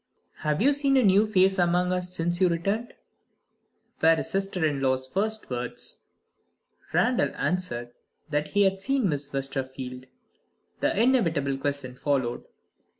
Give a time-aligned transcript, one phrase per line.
[0.37, 2.95] "Have you seen a new face among us, since you returned?"
[4.01, 6.05] were his sister in law's first words.
[6.91, 7.91] Randal answered
[8.27, 10.07] that he had seen Miss Westerfield.
[10.79, 12.45] The inevitable question followed.